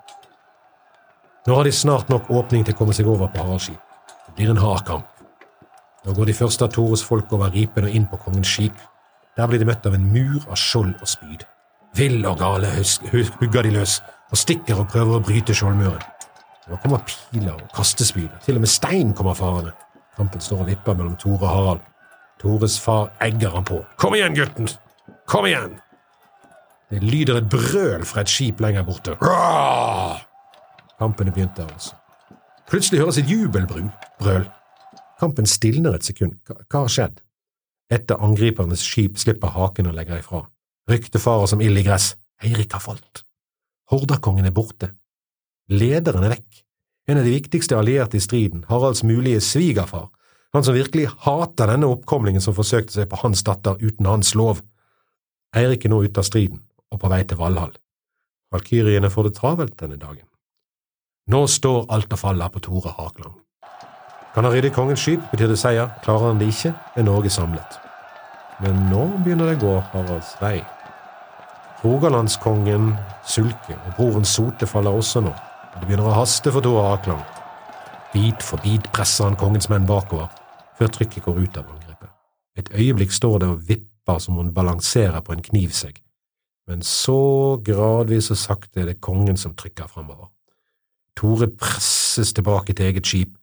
Nå 1.47 1.55
har 1.55 1.65
de 1.65 1.73
snart 1.73 2.11
nok 2.13 2.29
åpning 2.29 2.65
til 2.65 2.75
å 2.75 2.77
komme 2.77 2.93
seg 2.93 3.07
over 3.09 3.31
på 3.33 3.45
halskip. 3.45 3.79
Det 4.27 4.35
blir 4.37 4.51
en 4.53 4.61
hard 4.61 4.85
kamp. 4.85 5.07
Nå 6.05 6.13
går 6.13 6.29
de 6.29 6.37
første 6.37 6.65
av 6.65 6.73
Tores 6.73 7.03
folk 7.05 7.31
over 7.33 7.49
ripen 7.53 7.87
og 7.87 7.95
inn 7.95 8.05
på 8.09 8.19
kongens 8.21 8.51
skip. 8.53 8.75
Der 9.37 9.49
blir 9.49 9.61
de 9.61 9.67
møtt 9.67 9.85
av 9.87 9.95
en 9.97 10.11
mur 10.13 10.45
av 10.45 10.59
skjold 10.59 10.93
og 10.99 11.09
spyd. 11.09 11.45
Vill 11.97 12.21
og 12.29 12.37
gale 12.37 12.69
hugger 13.09 13.65
de 13.65 13.73
løs 13.79 13.99
og 14.29 14.37
stikker 14.37 14.77
og 14.77 14.91
prøver 14.93 15.17
å 15.17 15.25
bryte 15.25 15.55
skjoldmuren. 15.57 16.05
Nå 16.69 16.77
kommer 16.83 17.01
piler 17.07 17.55
og 17.55 17.69
kastespyd, 17.73 18.29
til 18.45 18.59
og 18.59 18.65
med 18.65 18.69
stein 18.69 19.13
kommer 19.17 19.33
farende. 19.37 19.71
Kampen 20.17 20.41
står 20.43 20.63
og 20.63 20.67
vipper 20.69 20.97
mellom 20.97 21.15
Tore 21.17 21.39
og 21.41 21.49
Harald. 21.49 21.85
Tores 22.39 22.79
far 22.79 23.09
egger 23.21 23.55
han 23.55 23.65
på. 23.67 23.81
Kom 23.97 24.15
igjen, 24.15 24.35
gutten! 24.37 24.69
Kom 25.27 25.47
igjen! 25.49 25.79
Det 26.89 27.01
lyder 27.03 27.37
et 27.37 27.49
brøl 27.49 28.05
fra 28.05 28.21
et 28.21 28.31
skip 28.31 28.61
lenger 28.61 28.85
borte. 28.87 29.15
Raa! 29.21 30.19
Kampene 30.99 31.31
begynte, 31.31 31.65
altså. 31.65 31.95
Plutselig 32.69 33.01
høres 33.01 33.17
et 33.17 33.29
jubelbrøl. 33.29 34.45
Kampen 35.19 35.45
stilner 35.49 35.97
et 35.97 36.05
sekund. 36.05 36.37
Hva 36.47 36.83
har 36.85 36.93
skjedd? 36.93 37.19
Et 37.89 38.11
av 38.13 38.21
angripernes 38.23 38.83
skip 38.85 39.17
slipper 39.17 39.53
haken 39.55 39.89
og 39.89 39.97
legger 39.97 40.21
ifra. 40.21 40.43
Ryktet 40.89 41.21
farer 41.21 41.49
som 41.49 41.61
ild 41.61 41.81
i 41.81 41.85
gress. 41.85 42.13
Eirik 42.45 42.73
har 42.73 42.83
falt. 42.83 43.23
Hordakongen 43.89 44.45
er 44.45 44.53
borte. 44.55 44.93
Lederen 45.69 46.25
er 46.25 46.33
vekk. 46.33 46.63
En 47.09 47.19
av 47.21 47.25
de 47.25 47.33
viktigste 47.33 47.77
allierte 47.77 48.17
i 48.17 48.23
striden, 48.23 48.63
Haralds 48.69 49.03
mulige 49.05 49.41
svigerfar, 49.41 50.09
han 50.53 50.65
som 50.65 50.73
virkelig 50.73 51.11
hater 51.25 51.69
denne 51.69 51.89
oppkomlingen 51.89 52.41
som 52.41 52.55
forsøkte 52.57 52.95
seg 52.95 53.09
på 53.09 53.19
hans 53.21 53.43
datter 53.45 53.77
uten 53.81 54.07
hans 54.09 54.33
lov. 54.37 54.63
Eirik 55.53 55.85
er 55.85 55.93
nå 55.93 56.01
ute 56.05 56.21
av 56.21 56.25
striden 56.25 56.63
og 56.89 57.01
på 57.01 57.11
vei 57.11 57.21
til 57.29 57.37
Valhall. 57.37 57.75
Valkyriene 58.53 59.11
får 59.13 59.29
det 59.29 59.35
travelt 59.37 59.75
denne 59.77 59.99
dagen. 60.01 60.25
Nå 61.29 61.43
står 61.45 61.85
alt 61.93 62.13
og 62.13 62.21
faller 62.21 62.49
på 62.49 62.61
Tore 62.65 62.95
Haklang. 62.97 63.35
Kan 64.33 64.45
han 64.45 64.53
rydde 64.53 64.73
kongens 64.73 65.03
skip, 65.05 65.21
betyr 65.29 65.51
det 65.51 65.59
seier. 65.61 65.91
Klarer 66.01 66.31
han 66.31 66.41
det 66.41 66.49
ikke, 66.49 66.73
er 66.97 67.05
Norge 67.05 67.29
samlet. 67.29 67.77
Men 68.63 68.87
nå 68.89 69.05
begynner 69.21 69.51
det 69.51 69.59
å 69.59 69.65
gå 69.67 69.75
Haralds 69.93 70.33
vei. 70.41 70.57
Rogalandskongen 71.83 72.95
sulker, 73.21 73.77
og 73.77 73.93
broren 73.97 74.25
Sote 74.25 74.65
faller 74.67 74.97
også 74.97 75.21
nå. 75.25 75.35
Det 75.79 75.87
begynner 75.87 76.09
å 76.11 76.17
haste 76.17 76.51
for 76.51 76.59
Tore 76.59 76.81
Akland. 76.91 77.23
Bit 78.11 78.43
for 78.43 78.59
bit 78.65 78.89
presser 78.91 79.29
han 79.29 79.37
kongens 79.39 79.69
menn 79.71 79.85
bakover, 79.87 80.27
før 80.75 80.89
trykket 80.91 81.23
går 81.23 81.37
ut 81.39 81.59
av 81.61 81.69
angrepet. 81.71 82.09
Et 82.59 82.71
øyeblikk 82.75 83.13
står 83.15 83.37
det 83.39 83.47
og 83.47 83.61
vipper 83.69 84.19
som 84.19 84.41
om 84.41 84.49
balanserer 84.51 85.23
på 85.23 85.31
en 85.31 85.43
knivsegg, 85.45 86.01
men 86.67 86.83
så 86.83 87.57
gradvis 87.63 88.27
og 88.33 88.41
sakte 88.41 88.81
er 88.81 88.89
det 88.91 88.99
kongen 88.99 89.39
som 89.39 89.53
trykker 89.55 89.87
framover. 89.87 90.27
Tore 91.15 91.47
presses 91.47 92.33
tilbake 92.35 92.75
til 92.75 92.89
eget 92.89 93.07
skip, 93.07 93.37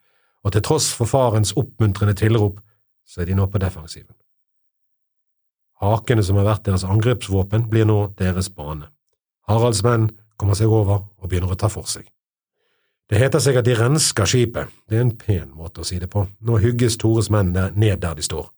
og 0.44 0.52
til 0.52 0.64
tross 0.66 0.90
for 0.94 1.08
farens 1.08 1.54
oppmuntrende 1.56 2.14
tilrop, 2.20 2.60
så 3.06 3.22
er 3.22 3.30
de 3.30 3.38
nå 3.38 3.46
på 3.48 3.62
defensiven. 3.62 4.12
Hakene 5.80 6.24
som 6.24 6.36
har 6.36 6.50
vært 6.50 6.68
deres 6.68 6.84
angrepsvåpen, 6.84 7.64
blir 7.72 7.88
nå 7.88 8.12
deres 8.20 8.52
bane. 8.52 8.90
Haralds 9.48 9.80
menn 9.86 10.10
kommer 10.36 10.58
seg 10.58 10.68
over 10.68 11.00
og 11.00 11.30
begynner 11.30 11.56
å 11.56 11.58
ta 11.58 11.72
for 11.72 11.88
seg. 11.88 12.04
Det 13.06 13.20
heter 13.20 13.42
seg 13.42 13.60
at 13.60 13.66
de 13.68 13.76
rensker 13.78 14.26
skipet, 14.26 14.70
det 14.90 14.98
er 14.98 15.04
en 15.04 15.14
pen 15.14 15.52
måte 15.54 15.82
å 15.82 15.86
si 15.86 16.00
det 16.02 16.08
på, 16.10 16.24
nå 16.42 16.58
hugges 16.58 16.98
Tores 16.98 17.30
menn 17.30 17.52
ned 17.54 18.00
der 18.02 18.16
de 18.18 18.24
står. 18.26 18.48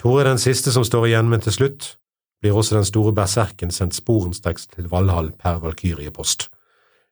Tore 0.00 0.24
er 0.24 0.30
den 0.32 0.42
siste 0.42 0.72
som 0.74 0.84
står 0.86 1.10
igjen, 1.10 1.28
men 1.30 1.42
til 1.44 1.54
slutt 1.54 1.92
blir 2.40 2.56
også 2.56 2.78
den 2.78 2.88
store 2.88 3.12
berserken 3.14 3.70
sendt 3.70 3.94
sporenstreks 3.94 4.66
til 4.72 4.88
Valhall 4.90 5.30
per 5.38 5.60
valkyriepost. 5.62 6.48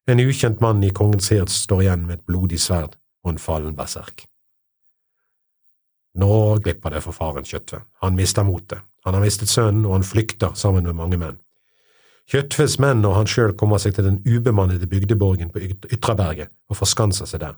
En 0.08 0.22
ukjent 0.24 0.62
mann 0.64 0.82
i 0.82 0.90
kongens 0.90 1.28
hird 1.28 1.52
står 1.52 1.84
igjen 1.84 2.06
med 2.08 2.18
et 2.18 2.26
blodig 2.26 2.58
sverd 2.62 2.96
og 3.24 3.34
en 3.34 3.42
fallen 3.42 3.76
berserk. 3.76 4.24
Nå 6.18 6.30
glipper 6.64 6.96
det 6.96 7.02
for 7.04 7.14
faren 7.14 7.44
Kjøttve. 7.46 7.84
Han 8.02 8.16
mister 8.16 8.42
motet. 8.42 8.80
Han 9.04 9.14
har 9.14 9.22
mistet 9.22 9.52
sønnen, 9.52 9.84
og 9.86 9.98
han 9.98 10.06
flykter 10.06 10.56
sammen 10.58 10.88
med 10.88 10.96
mange 10.96 11.20
menn. 11.20 11.36
Kjøttves 12.28 12.76
menn 12.82 13.00
og 13.08 13.14
han 13.16 13.28
sjøl 13.30 13.54
kommer 13.56 13.80
seg 13.80 13.94
til 13.96 14.04
den 14.04 14.18
ubemannede 14.26 14.86
bygdeborgen 14.90 15.48
på 15.52 15.62
Ytraberget 15.88 16.52
og 16.68 16.76
forskanser 16.76 17.28
seg 17.28 17.40
der. 17.40 17.56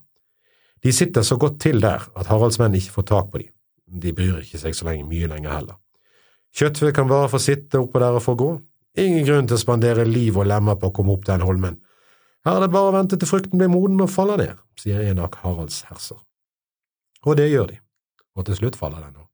De 0.80 0.92
sitter 0.94 1.26
så 1.26 1.36
godt 1.36 1.58
til 1.60 1.82
der 1.82 2.06
at 2.16 2.30
Haralds 2.30 2.60
menn 2.62 2.76
ikke 2.78 2.94
får 2.94 3.08
tak 3.10 3.32
på 3.32 3.42
dem. 3.42 3.50
De 4.00 4.12
bryr 4.14 4.38
ikke 4.44 4.60
seg 4.62 4.76
så 4.76 4.86
lenge 4.86 5.08
mye 5.08 5.28
lenger 5.28 5.52
heller. 5.56 5.78
Kjøtve 6.54 6.92
kan 6.94 7.10
bare 7.10 7.28
få 7.30 7.40
sitte 7.42 7.82
oppå 7.82 7.98
der 8.02 8.18
og 8.18 8.22
få 8.22 8.36
gå. 8.38 8.50
Ingen 8.98 9.26
grunn 9.26 9.50
til 9.50 9.58
å 9.58 9.62
spandere 9.62 10.06
liv 10.06 10.38
og 10.38 10.46
lemmer 10.50 10.78
på 10.78 10.90
å 10.90 10.94
komme 10.94 11.14
opp 11.14 11.26
den 11.26 11.42
holmen. 11.46 11.80
Her 12.46 12.56
er 12.56 12.64
det 12.64 12.72
bare 12.72 12.90
å 12.90 12.94
vente 12.94 13.18
til 13.20 13.28
frukten 13.28 13.58
blir 13.60 13.70
moden 13.70 14.00
og 14.00 14.10
faller 14.10 14.38
ned, 14.40 14.60
sier 14.80 15.02
en 15.10 15.20
av 15.26 15.34
Haralds 15.42 15.82
herser. 15.90 16.18
Og 17.26 17.36
det 17.36 17.50
gjør 17.50 17.74
de, 17.74 17.80
og 18.38 18.46
til 18.48 18.62
slutt 18.62 18.78
faller 18.80 19.02
den 19.02 19.18
nå. 19.18 19.26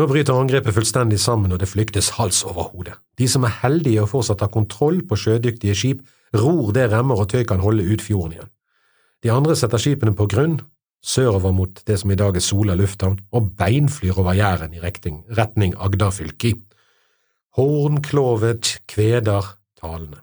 Nå 0.00 0.06
bryter 0.08 0.32
angrepet 0.32 0.72
fullstendig 0.72 1.18
sammen 1.20 1.52
og 1.52 1.58
det 1.60 1.66
flyktes 1.68 2.14
hals 2.16 2.38
over 2.48 2.70
hode. 2.70 2.94
De 3.20 3.26
som 3.28 3.44
er 3.44 3.52
heldige 3.60 4.00
og 4.00 4.08
fortsatt 4.14 4.40
har 4.40 4.48
kontroll 4.48 5.02
på 5.04 5.18
sjødyktige 5.20 5.74
skip, 5.76 5.98
ror 6.40 6.70
det 6.72 6.86
remmer 6.88 7.18
og 7.20 7.26
tøy 7.28 7.42
kan 7.44 7.60
holde 7.60 7.84
ut 7.84 8.00
fjorden 8.00 8.38
igjen. 8.38 8.48
De 9.20 9.28
andre 9.34 9.52
setter 9.60 9.82
skipene 9.82 10.14
på 10.16 10.24
grunn, 10.32 10.54
sørover 11.04 11.52
mot 11.52 11.82
det 11.84 11.98
som 12.00 12.14
i 12.14 12.16
dag 12.16 12.38
er 12.38 12.44
Sola 12.46 12.76
lufthavn, 12.80 13.18
og 13.36 13.50
beinflyr 13.60 14.22
over 14.22 14.38
Jæren 14.38 14.72
i 14.72 14.80
retning, 14.80 15.18
retning 15.36 15.74
Agder-fylki. 15.76 16.54
Hornklovet 17.58 18.78
kveder 18.88 19.50
talene. 19.82 20.22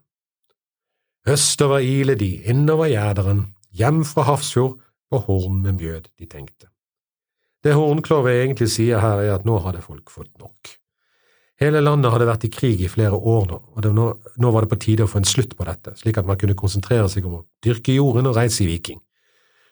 Østover 1.29 1.85
ile 1.85 2.15
de, 2.17 2.31
innover 2.49 2.89
Gjæderen, 2.89 3.45
hjem 3.77 4.01
fra 4.09 4.25
Hafrsfjord, 4.25 4.79
på 5.11 5.21
horn 5.29 5.61
med 5.61 5.77
mjød 5.77 6.09
de 6.17 6.25
tenkte. 6.25 6.71
Det 7.63 7.73
Hornklovet 7.73 8.43
egentlig 8.43 8.69
sier 8.71 9.01
her, 9.01 9.23
er 9.23 9.33
at 9.37 9.47
nå 9.47 9.57
hadde 9.63 9.81
folk 9.81 10.11
fått 10.13 10.33
nok. 10.41 10.75
Hele 11.57 11.81
landet 11.81 12.13
hadde 12.13 12.27
vært 12.29 12.45
i 12.45 12.51
krig 12.53 12.83
i 12.85 12.91
flere 12.91 13.17
år 13.17 13.47
nå, 13.49 13.57
og 13.73 13.87
nå, 13.97 14.05
nå, 14.37 14.51
var 14.53 14.63
det 14.63 14.71
på 14.75 14.77
tide 14.83 15.07
å 15.07 15.09
få 15.09 15.23
en 15.23 15.27
slutt 15.27 15.55
på 15.57 15.65
dette, 15.65 15.95
slik 15.97 16.19
at 16.21 16.27
man 16.29 16.37
kunne 16.37 16.57
konsentrere 16.57 17.09
seg 17.09 17.25
om 17.25 17.39
å 17.39 17.45
dyrke 17.65 17.95
jorden 17.95 18.29
og 18.29 18.37
reise 18.37 18.61
i 18.63 18.69
viking. 18.69 19.01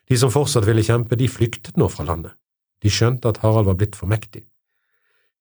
De 0.10 0.18
som 0.18 0.34
fortsatt 0.34 0.65
ville 0.65 0.86
kjempe, 0.86 1.18
de 1.18 1.30
flyktet 1.30 1.77
nå 1.77 1.89
fra 1.94 2.08
landet. 2.08 2.34
De 2.82 2.89
skjønte 2.89 3.30
at 3.30 3.39
Harald 3.46 3.70
var 3.70 3.77
blitt 3.77 3.98
for 3.98 4.10
mektig. 4.10 4.44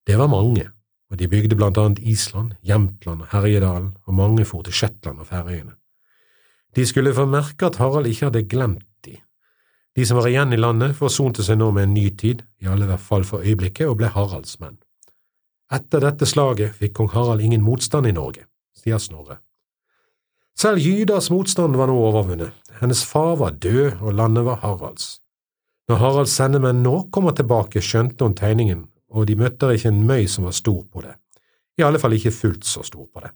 Det 0.04 0.20
var 0.20 0.28
mange, 0.28 0.68
og 1.08 1.20
de 1.20 1.28
bygde 1.32 1.56
blant 1.56 1.80
annet 1.80 2.04
Island, 2.04 2.58
Jämtland 2.60 3.24
og 3.24 3.32
Herjedalen, 3.32 3.94
og 4.04 4.20
mange 4.20 4.44
for 4.48 4.64
til 4.64 4.76
Shetland 4.76 5.24
og 5.24 5.30
Færøyene. 5.32 5.78
De 6.76 6.84
skulle 6.84 7.14
få 7.16 7.24
merke 7.24 7.70
at 7.70 7.80
Harald 7.80 8.10
ikke 8.10 8.28
hadde 8.28 8.48
glemt 8.50 8.84
de. 9.94 10.06
Som 10.06 10.18
var 10.18 10.28
igjen 10.28 10.52
i 10.52 10.60
landet, 10.60 10.96
forsonte 10.98 11.44
seg 11.46 11.58
nå 11.60 11.70
med 11.74 11.88
en 11.88 11.94
ny 11.94 12.08
tid, 12.10 12.42
i 12.62 12.70
alle 12.70 12.98
fall 12.98 13.24
for 13.24 13.44
øyeblikket, 13.44 13.88
og 13.88 13.98
ble 14.00 14.10
Haralds 14.14 14.58
menn. 14.60 14.78
Etter 15.72 16.04
dette 16.04 16.26
slaget 16.28 16.76
fikk 16.78 16.94
kong 16.98 17.10
Harald 17.14 17.42
ingen 17.42 17.64
motstand 17.64 18.06
i 18.06 18.14
Norge, 18.14 18.44
sier 18.76 19.00
Snorre. 19.00 19.40
Selv 20.54 20.78
Gydas 20.78 21.30
motstand 21.34 21.74
var 21.74 21.90
nå 21.90 21.96
overvunnet, 21.98 22.52
hennes 22.78 23.02
far 23.06 23.34
var 23.40 23.56
død 23.58 24.02
og 24.04 24.14
landet 24.14 24.44
var 24.46 24.60
Haralds. 24.62 25.18
Når 25.90 25.98
Haralds 26.00 26.36
sendemenn 26.36 26.82
nå 26.84 26.94
kommer 27.12 27.34
tilbake, 27.34 27.82
skjønte 27.82 28.24
hun 28.24 28.36
tegningen, 28.38 28.84
og 29.10 29.26
de 29.28 29.36
møtte 29.36 29.72
ikke 29.74 29.90
en 29.90 30.04
møy 30.06 30.28
som 30.30 30.46
var 30.46 30.54
stor 30.56 30.84
på 30.86 31.02
det, 31.04 31.16
i 31.78 31.82
alle 31.82 31.98
fall 31.98 32.14
ikke 32.14 32.32
fullt 32.34 32.68
så 32.68 32.84
stor 32.86 33.08
på 33.10 33.24
det. 33.24 33.32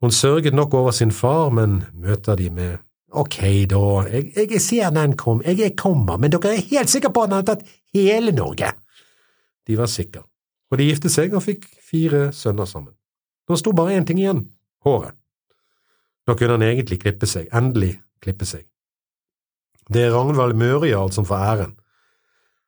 Hun 0.00 0.12
sørget 0.12 0.54
nok 0.54 0.74
over 0.74 0.94
sin 0.94 1.10
far, 1.10 1.50
men 1.50 1.82
møter 1.92 2.36
de 2.36 2.50
med 2.50 2.78
Ok, 3.14 3.38
da, 3.70 3.82
jeg, 4.10 4.32
jeg 4.34 4.60
ser 4.60 4.90
den 4.94 5.14
kom, 5.18 5.42
jeg, 5.46 5.60
jeg 5.60 5.76
kommer, 5.78 6.18
men 6.18 6.32
dere 6.34 6.56
er 6.56 6.64
helt 6.72 6.90
sikre 6.90 7.12
på 7.14 7.22
at 7.22 7.30
han 7.30 7.38
har 7.38 7.46
tatt 7.52 7.68
hele 7.94 8.34
Norge? 8.34 8.72
De 9.66 9.78
var 9.78 9.90
sikre, 9.90 10.24
og 10.70 10.80
de 10.80 10.88
giftet 10.88 11.14
seg 11.14 11.34
og 11.34 11.44
fikk 11.44 11.68
fire 11.86 12.28
sønner 12.34 12.66
sammen. 12.66 12.94
Nå 13.46 13.58
sto 13.60 13.72
bare 13.76 13.94
én 13.94 14.06
ting 14.06 14.18
igjen– 14.18 14.42
håret. 14.86 15.14
Nå 16.26 16.34
kunne 16.34 16.58
han 16.58 16.66
egentlig 16.66 16.98
klippe 17.04 17.28
seg, 17.30 17.46
endelig 17.54 17.94
klippe 18.22 18.46
seg. 18.48 18.66
Det 19.86 20.02
er 20.02 20.14
Ragnvald 20.14 20.58
Mørjarl 20.58 21.12
som 21.14 21.26
får 21.28 21.44
æren, 21.46 21.76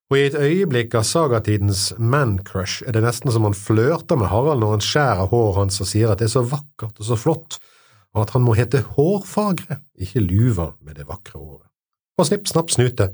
og 0.09 0.17
i 0.17 0.25
et 0.25 0.37
øyeblikk 0.39 0.95
av 0.97 1.05
sagatidens 1.05 1.91
man-crush 2.01 2.87
er 2.87 2.95
det 2.97 3.03
nesten 3.05 3.33
som 3.35 3.45
han 3.45 3.57
flørter 3.57 4.17
med 4.17 4.31
Harald 4.33 4.63
når 4.63 4.79
han 4.79 4.85
skjærer 4.87 5.29
håret 5.33 5.59
hans 5.59 5.83
og 5.85 5.91
sier 5.91 6.13
at 6.13 6.23
det 6.23 6.31
er 6.31 6.37
så 6.39 6.45
vakkert 6.49 6.95
og 6.97 7.09
så 7.11 7.19
flott, 7.19 7.59
og 8.19 8.27
at 8.27 8.35
han 8.35 8.43
må 8.43 8.57
hete 8.59 8.83
Hårfagre, 8.97 9.79
ikke 9.95 10.25
Luva 10.25 10.73
med 10.83 10.99
det 10.99 11.07
vakre 11.07 11.39
håret. 11.39 11.69
Og 12.19 12.27
snipp, 12.27 12.49
snapp, 12.51 12.73
snute, 12.75 13.13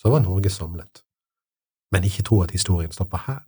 så 0.00 0.08
var 0.08 0.24
Norge 0.24 0.50
samlet. 0.50 1.02
Men 1.92 2.06
ikke 2.08 2.24
tro 2.24 2.40
at 2.40 2.54
historien 2.56 2.92
stopper 2.92 3.20
her. 3.26 3.42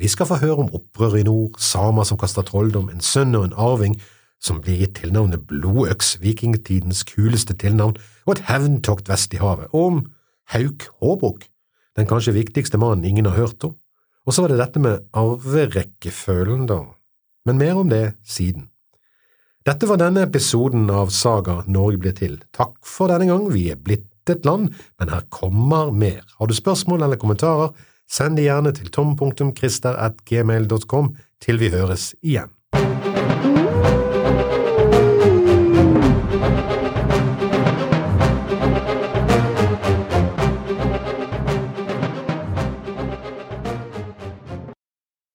Vi 0.00 0.08
skal 0.08 0.28
få 0.28 0.40
høre 0.40 0.64
om 0.64 0.72
opprør 0.76 1.18
i 1.20 1.24
nord, 1.28 1.60
samer 1.60 2.08
som 2.08 2.18
kaster 2.20 2.44
trolldom, 2.44 2.88
en 2.88 3.04
sønn 3.04 3.36
og 3.36 3.44
en 3.44 3.56
arving 3.56 3.96
som 4.40 4.60
blir 4.64 4.80
gitt 4.80 4.96
tilnavnet 5.02 5.44
Blodøks, 5.48 6.16
vikingtidens 6.20 7.04
kuleste 7.08 7.56
tilnavn, 7.56 7.96
og 8.24 8.36
et 8.36 8.44
hevntokt 8.48 9.08
vest 9.08 9.36
i 9.36 9.40
havet, 9.40 9.68
og 9.72 9.86
om 9.90 10.02
Hauk 10.52 10.88
Håbrok, 11.00 11.44
den 11.96 12.08
kanskje 12.08 12.36
viktigste 12.36 12.80
mannen 12.80 13.04
ingen 13.04 13.28
har 13.28 13.36
hørt 13.36 13.64
om. 13.64 13.76
Og 14.26 14.34
så 14.34 14.42
var 14.42 14.52
det 14.52 14.60
dette 14.60 14.80
med 14.82 15.04
arverekkefølen, 15.16 16.66
da, 16.68 16.80
men 17.46 17.60
mer 17.60 17.80
om 17.80 17.92
det 17.92 18.16
siden. 18.24 18.68
Dette 19.66 19.82
var 19.90 19.98
denne 19.98 20.22
episoden 20.22 20.84
av 20.94 21.08
Saga 21.10 21.56
Norge 21.66 21.98
blir 22.04 22.12
til. 22.14 22.36
Takk 22.54 22.76
for 22.86 23.10
denne 23.10 23.26
gang, 23.26 23.50
vi 23.50 23.66
er 23.72 23.80
blitt 23.82 24.30
et 24.30 24.46
land, 24.46 24.70
men 25.00 25.08
her 25.10 25.26
kommer 25.34 25.90
mer. 25.90 26.22
Har 26.38 26.46
du 26.46 26.54
spørsmål 26.54 27.02
eller 27.02 27.18
kommentarer, 27.18 27.74
send 28.06 28.38
de 28.38 28.46
gjerne 28.46 28.70
til 28.78 28.86
tom.krister.gmail.com 28.94 31.18
til 31.42 31.58
vi 31.58 31.74
høres 31.74 32.14
igjen. 32.22 32.54